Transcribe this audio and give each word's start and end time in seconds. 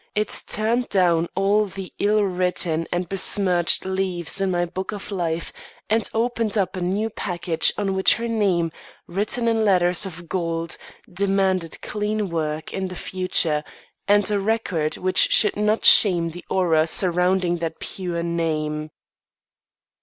It 0.15 0.45
turned 0.47 0.89
down 0.89 1.27
all 1.35 1.67
the 1.67 1.93
ill 1.99 2.23
written 2.23 2.87
and 2.91 3.07
besmirched 3.07 3.85
leaves 3.85 4.41
in 4.41 4.49
my 4.49 4.65
book 4.65 4.91
of 4.91 5.11
life 5.11 5.53
and 5.91 6.09
opened 6.11 6.57
up 6.57 6.75
a 6.75 6.81
new 6.81 7.11
page 7.11 7.71
on 7.77 7.93
which 7.93 8.15
her 8.15 8.27
name, 8.27 8.71
written 9.05 9.47
in 9.47 9.63
letters 9.63 10.07
of 10.07 10.27
gold, 10.27 10.75
demanded 11.07 11.79
clean 11.83 12.29
work 12.31 12.73
in 12.73 12.87
the 12.87 12.95
future 12.95 13.63
and 14.07 14.31
a 14.31 14.39
record 14.39 14.95
which 14.97 15.31
should 15.31 15.55
not 15.55 15.85
shame 15.85 16.29
the 16.31 16.43
aura 16.49 16.87
surrounding 16.87 17.57
that 17.57 17.77
pure 17.79 18.23
name. 18.23 18.89